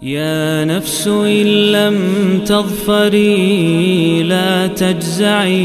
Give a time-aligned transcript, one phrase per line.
[0.00, 1.96] يا نفس إن لم
[2.48, 5.60] تظفري لا تجزعي.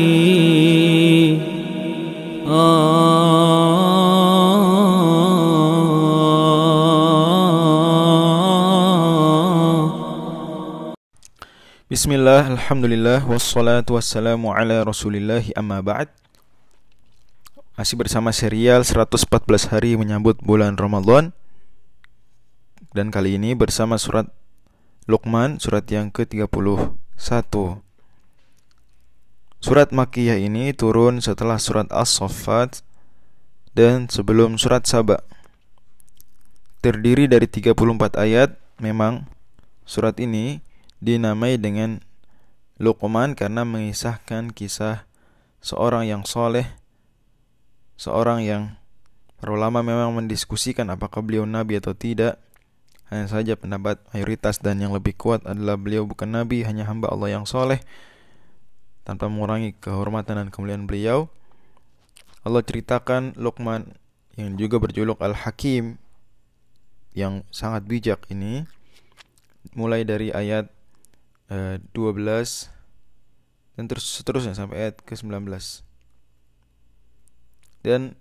[11.88, 16.12] بسم الله الحمد لله والصلاة والسلام على رسول الله أما بعد
[17.80, 21.32] Masih bersama serial 114 hari menyambut bulan Ramadan.
[22.96, 24.32] Dan kali ini bersama surat
[25.04, 26.96] Luqman, surat yang ke-31
[29.60, 32.88] Surat Makkiyah ini turun setelah surat As-Saffat
[33.76, 35.28] Dan sebelum surat Saba
[36.80, 37.76] Terdiri dari 34
[38.16, 39.28] ayat Memang
[39.84, 40.64] surat ini
[41.04, 42.00] dinamai dengan
[42.80, 45.08] Luqman karena mengisahkan kisah
[45.64, 46.76] seorang yang soleh,
[47.96, 48.76] seorang yang
[49.40, 52.36] para ulama memang mendiskusikan apakah beliau nabi atau tidak.
[53.14, 57.38] Hanya saja pendapat mayoritas dan yang lebih kuat adalah beliau bukan nabi, hanya hamba Allah
[57.38, 57.78] yang soleh,
[59.06, 61.30] tanpa mengurangi kehormatan dan kemuliaan beliau.
[62.42, 63.94] Allah ceritakan Luqman
[64.38, 66.02] yang juga berjuluk Al-Hakim
[67.16, 68.68] yang sangat bijak ini
[69.74, 70.70] mulai dari ayat
[71.50, 72.46] 12 eh,
[73.78, 75.46] dan terus seterusnya sampai ayat ke-19.
[77.86, 78.18] Dan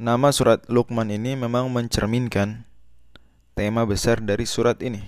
[0.00, 2.64] nama surat Luqman ini memang mencerminkan
[3.52, 5.00] tema besar dari surat ini.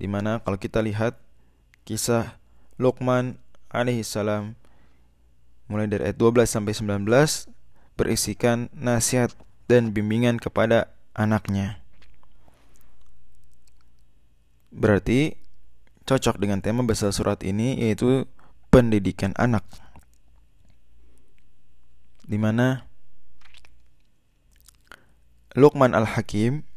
[0.00, 1.18] Di mana kalau kita lihat
[1.84, 2.38] kisah
[2.80, 3.36] Luqman
[3.68, 4.56] alaihissalam
[5.68, 7.06] mulai dari ayat 12 sampai 19
[7.94, 9.30] berisikan nasihat
[9.68, 11.78] dan bimbingan kepada anaknya.
[14.70, 15.36] Berarti
[16.06, 18.24] cocok dengan tema besar surat ini yaitu
[18.70, 19.66] pendidikan anak.
[22.24, 22.86] Di mana
[25.58, 26.69] Luqman Al-Hakim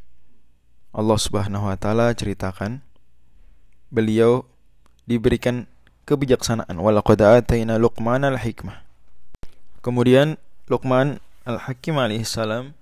[0.94, 2.86] Allah Subhanahu wa taala ceritakan
[3.90, 4.46] beliau
[5.10, 5.66] diberikan
[6.06, 8.86] kebijaksanaan walaqad ataina Luqman al-hikmah.
[9.82, 10.38] Kemudian
[10.70, 11.18] Luqman
[11.50, 12.78] Al-Hakim alaihissalam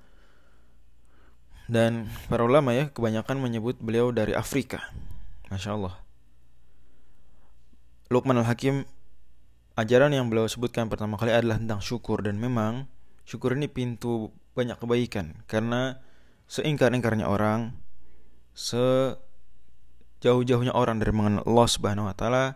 [1.71, 4.91] dan para ulama ya kebanyakan menyebut beliau dari Afrika.
[5.47, 5.95] Masya Allah.
[8.11, 8.83] Luqman Al-Hakim
[9.79, 12.91] ajaran yang beliau sebutkan pertama kali adalah tentang syukur dan memang
[13.23, 16.03] syukur ini pintu banyak kebaikan karena
[16.51, 17.71] seingkar-ingkarnya orang
[18.55, 22.55] sejauh-jauhnya orang dari mengenal Allah Subhanahu wa taala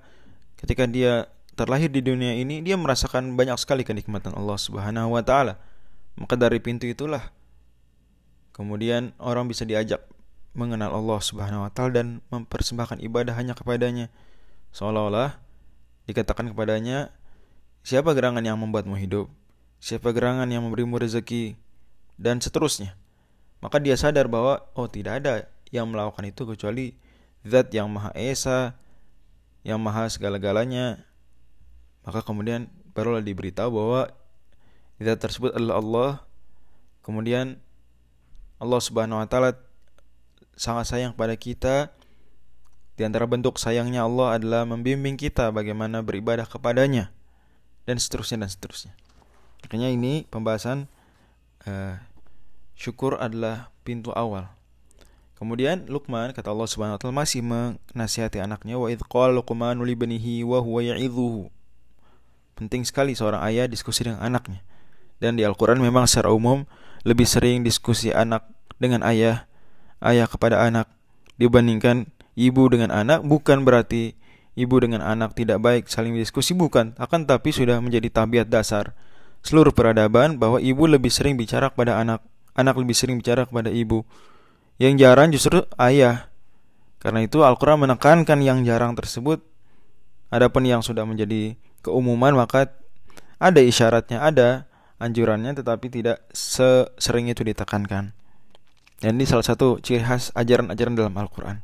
[0.60, 5.56] ketika dia terlahir di dunia ini dia merasakan banyak sekali kenikmatan Allah Subhanahu wa taala
[6.20, 7.32] maka dari pintu itulah
[8.52, 10.04] kemudian orang bisa diajak
[10.56, 14.10] mengenal Allah Subhanahu wa taala dan mempersembahkan ibadah hanya kepadanya
[14.76, 15.46] seolah-olah
[16.06, 17.10] dikatakan kepadanya,
[17.82, 19.28] siapa gerangan yang membuatmu hidup?
[19.82, 21.58] Siapa gerangan yang memberimu rezeki?
[22.16, 22.96] Dan seterusnya.
[23.60, 25.34] Maka dia sadar bahwa, oh tidak ada
[25.76, 26.96] yang melakukan itu kecuali
[27.44, 28.80] zat yang maha esa,
[29.68, 31.04] yang maha segala-galanya.
[32.08, 34.02] Maka kemudian barulah diberitahu bahwa
[35.04, 36.12] zat tersebut adalah Allah.
[37.04, 37.60] Kemudian
[38.58, 39.60] Allah Subhanahu wa taala
[40.56, 41.92] sangat sayang pada kita
[42.96, 47.12] di antara bentuk sayangnya Allah adalah membimbing kita bagaimana beribadah kepadanya
[47.84, 48.94] dan seterusnya dan seterusnya.
[49.68, 50.88] Makanya ini pembahasan
[51.68, 52.00] uh,
[52.80, 54.55] syukur adalah pintu awal.
[55.36, 61.52] Kemudian Luqman kata Allah Subhanahu wa taala masih menasihati anaknya wa idz wa huwa.
[62.56, 64.64] Penting sekali seorang ayah diskusi dengan anaknya.
[65.20, 66.64] Dan di Al-Qur'an memang secara umum
[67.04, 68.48] lebih sering diskusi anak
[68.80, 69.48] dengan ayah,
[70.00, 70.88] ayah kepada anak
[71.36, 72.08] dibandingkan
[72.40, 74.16] ibu dengan anak bukan berarti
[74.56, 78.96] ibu dengan anak tidak baik saling diskusi bukan, akan tapi sudah menjadi tabiat dasar
[79.44, 82.24] seluruh peradaban bahwa ibu lebih sering bicara kepada anak,
[82.56, 84.08] anak lebih sering bicara kepada ibu.
[84.76, 86.28] Yang jarang justru ayah.
[87.00, 89.40] Karena itu Al-Qur'an menekankan yang jarang tersebut.
[90.34, 91.56] Adapun yang sudah menjadi
[91.86, 92.74] keumuman maka
[93.38, 94.66] ada isyaratnya, ada
[94.98, 98.12] anjurannya tetapi tidak sesering itu ditekankan.
[99.00, 101.62] Dan ini salah satu ciri khas ajaran-ajaran dalam Al-Qur'an.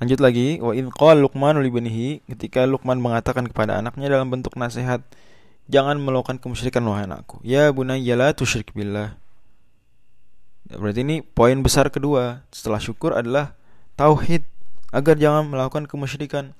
[0.00, 1.60] Lanjut lagi, wa in qala Luqman
[2.24, 5.04] ketika Luqman mengatakan kepada anaknya dalam bentuk nasihat,
[5.68, 7.36] jangan melakukan kemusyrikan wahai anakku.
[7.44, 9.20] Ya bunayya la tusyrik billah.
[10.70, 13.58] Berarti ini poin besar kedua setelah syukur adalah
[13.98, 14.46] tauhid
[14.94, 16.54] agar jangan melakukan kemusyrikan.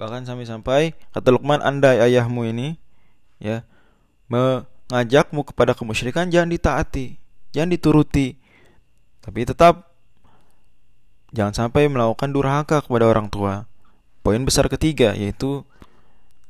[0.00, 2.80] Bahkan sampai-sampai kata Luqman andai ayahmu ini
[3.36, 3.64] ya
[4.32, 7.20] mengajakmu kepada kemusyrikan jangan ditaati,
[7.52, 8.40] jangan dituruti.
[9.20, 9.90] Tapi tetap
[11.30, 13.70] Jangan sampai melakukan durhaka kepada orang tua.
[14.26, 15.62] Poin besar ketiga yaitu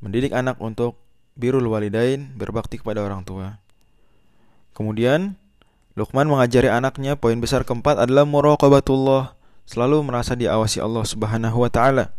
[0.01, 0.97] mendidik anak untuk
[1.37, 3.61] birul walidain, berbakti kepada orang tua.
[4.73, 5.37] Kemudian
[6.01, 9.37] Luqman mengajari anaknya poin besar keempat adalah muraqabatullah,
[9.69, 12.17] selalu merasa diawasi Allah Subhanahu wa taala.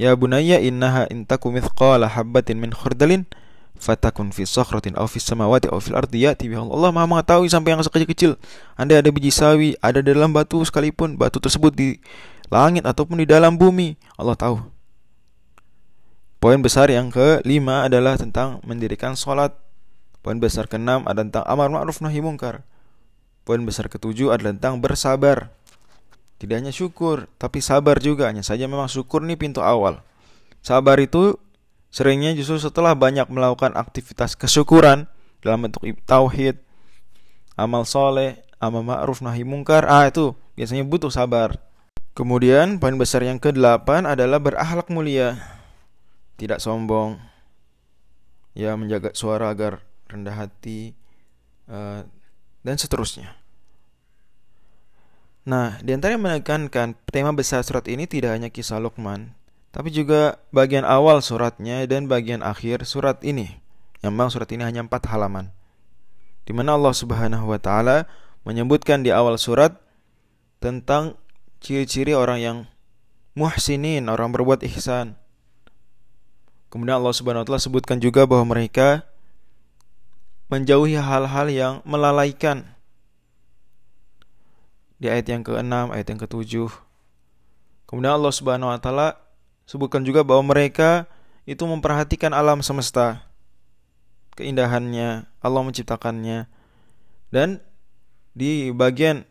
[0.00, 3.28] Ya bunayya innaha intaku mithqala habbatin min khurdalin
[3.76, 7.76] fatakun fi sakhratin aw fis samawati aw fil ardi yati biha Allah Maha mengetahui sampai
[7.76, 8.40] yang sekecil-kecil.
[8.80, 12.00] Anda ada biji sawi, ada dalam batu sekalipun, batu tersebut di
[12.48, 14.64] langit ataupun di dalam bumi, Allah tahu.
[16.40, 19.52] Poin besar yang kelima adalah tentang mendirikan sholat.
[20.22, 22.62] Poin besar keenam adalah tentang amar ma'ruf nahi mungkar.
[23.42, 25.50] Poin besar ketujuh adalah tentang bersabar.
[26.38, 28.30] Tidak hanya syukur, tapi sabar juga.
[28.30, 29.98] Hanya saja memang syukur ini pintu awal.
[30.62, 31.34] Sabar itu
[31.90, 35.10] seringnya justru setelah banyak melakukan aktivitas kesyukuran
[35.42, 36.62] dalam bentuk tauhid,
[37.58, 39.90] amal soleh, amal ma'ruf nahi mungkar.
[39.90, 41.58] Ah itu biasanya butuh sabar.
[42.14, 45.34] Kemudian poin besar yang ke-8 adalah berakhlak mulia.
[46.38, 47.18] Tidak sombong.
[48.54, 50.92] Ya menjaga suara agar rendah hati
[51.66, 52.04] uh,
[52.60, 53.32] dan seterusnya.
[55.42, 59.34] Nah, di antara yang menekankan tema besar surat ini tidak hanya kisah Luqman,
[59.74, 63.58] tapi juga bagian awal suratnya dan bagian akhir surat ini.
[64.04, 65.50] Yang memang surat ini hanya empat halaman.
[66.46, 68.06] Di mana Allah Subhanahu wa taala
[68.46, 69.78] menyebutkan di awal surat
[70.62, 71.18] tentang
[71.58, 72.58] ciri-ciri orang yang
[73.34, 75.18] muhsinin, orang berbuat ihsan.
[76.70, 79.06] Kemudian Allah Subhanahu wa taala sebutkan juga bahwa mereka
[80.52, 82.68] menjauhi hal-hal yang melalaikan
[85.00, 86.68] di ayat yang ke-6, ayat yang ke-7.
[87.88, 89.16] Kemudian Allah Subhanahu wa taala
[89.64, 91.08] sebutkan juga bahwa mereka
[91.48, 93.24] itu memperhatikan alam semesta,
[94.36, 96.46] keindahannya, Allah menciptakannya.
[97.32, 97.64] Dan
[98.36, 99.24] di bagian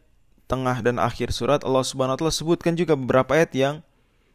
[0.49, 3.75] tengah dan akhir surat Allah Subhanahu wa taala sebutkan juga beberapa ayat yang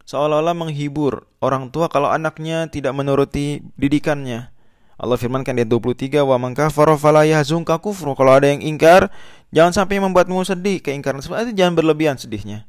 [0.06, 4.54] seolah-olah menghibur orang tua kalau anaknya tidak menuruti didikannya.
[4.96, 8.16] Allah firmankan di ayat 23 wa man kafara fala yahzunka kufru.
[8.16, 9.12] Kalau ada yang ingkar,
[9.54, 10.82] Jangan sampai membuatmu sedih.
[10.82, 12.66] Keingkaran seperti itu jangan berlebihan sedihnya.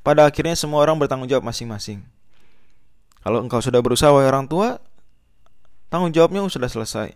[0.00, 2.00] Pada akhirnya semua orang bertanggung jawab masing-masing.
[3.20, 4.80] Kalau engkau sudah berusaha wahai orang tua,
[5.92, 7.12] tanggung jawabnya sudah selesai.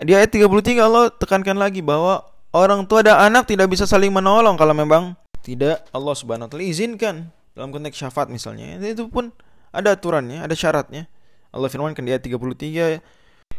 [0.00, 2.24] Di ayat 33 Allah tekankan lagi bahwa
[2.56, 5.12] orang tua dan anak tidak bisa saling menolong kalau memang
[5.44, 8.80] tidak Allah Subhanahu wa taala izinkan dalam konteks syafaat misalnya.
[8.80, 9.30] Itu pun
[9.70, 11.06] ada aturannya, ada syaratnya.
[11.54, 13.00] Allah firmankan di ayat 33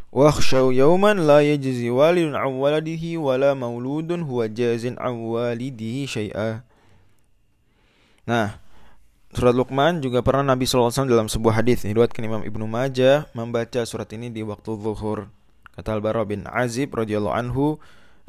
[0.09, 6.65] Wakhshaw yawman la yajzi walidun an waladihi wala mauludun huwa jazin an walidihi syai'a.
[8.25, 8.57] Nah,
[9.29, 14.09] surat Luqman juga pernah Nabi SAW dalam sebuah hadis diriwayatkan Imam Ibnu Majah membaca surat
[14.17, 15.29] ini di waktu zuhur.
[15.77, 17.77] Kata Al-Bara bin Azib radhiyallahu anhu,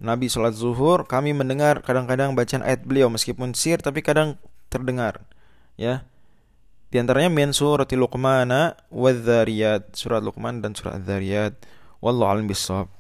[0.00, 4.36] Nabi salat zuhur, kami mendengar kadang-kadang bacaan ayat beliau meskipun sir tapi kadang
[4.68, 5.24] terdengar.
[5.80, 6.04] Ya.
[6.90, 9.10] Di antaranya min surati Luqmana wa
[9.94, 11.54] Surat Luqman dan surat Dzariyat.
[12.02, 12.99] Wallahu a'lam bissawab.